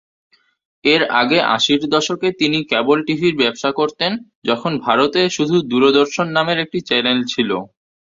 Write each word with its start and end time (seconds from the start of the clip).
এর 0.83 1.01
আগে 1.21 1.39
আশির 1.55 1.81
দশকে 1.93 2.27
তিনি 2.39 2.57
ক্যাবল 2.65 2.99
টিভির 3.07 3.35
ব্যবসা 3.37 3.69
করতেন 3.79 4.11
যখন 4.45 4.71
ভারতে 4.85 5.21
শুধু 5.29 5.55
দূরদর্শন 5.71 6.27
নামের 6.37 6.57
একটি 6.59 6.79
চ্যানেল 6.89 7.19
ছিলো। 7.31 7.57